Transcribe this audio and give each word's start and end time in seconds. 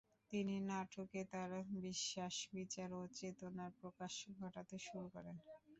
তিনি 0.31 0.55
নাটকে 0.69 1.21
তার 1.31 1.51
বিশ্বাস, 1.79 2.35
বিচার 2.53 2.89
ও 2.93 3.11
চেতনার 3.17 3.71
প্রকাশ 3.81 4.13
ঘটাতে 4.39 4.75
শুরু 4.85 5.07
করেন। 5.15 5.35